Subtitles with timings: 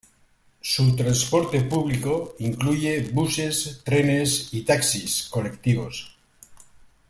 [0.61, 6.17] Su transporte público incluye buses, trenes y taxis colectivos.